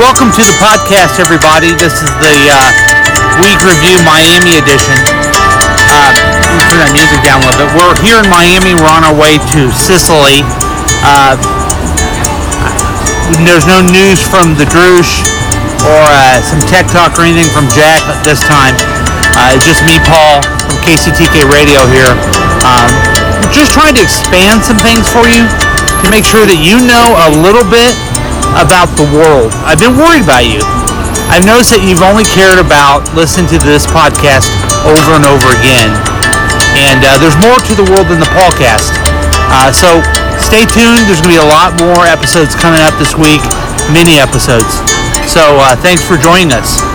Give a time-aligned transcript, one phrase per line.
[0.00, 1.76] welcome to the podcast, everybody.
[1.76, 2.60] This is the uh,
[3.44, 4.96] week review Miami edition.
[5.84, 7.76] Uh, let me turn that music down a little bit.
[7.76, 8.72] We're here in Miami.
[8.72, 10.48] We're on our way to Sicily.
[11.04, 11.36] Uh,
[13.44, 15.20] there's no news from the Droosh
[15.84, 18.72] or uh, some tech talk or anything from Jack this time.
[19.36, 22.12] Uh, it's just me, Paul, from KCTK Radio here.
[22.64, 22.88] Um,
[23.52, 25.44] just trying to expand some things for you
[26.00, 27.92] to make sure that you know a little bit
[28.58, 29.52] about the world.
[29.64, 30.60] I've been worried about you.
[31.32, 34.52] I've noticed that you've only cared about listening to this podcast
[34.84, 35.88] over and over again.
[36.76, 38.92] And uh, there's more to the world than the podcast.
[39.48, 40.04] Uh, so
[40.36, 41.08] stay tuned.
[41.08, 43.40] There's going to be a lot more episodes coming up this week,
[43.88, 44.84] mini episodes.
[45.24, 46.91] So uh, thanks for joining us.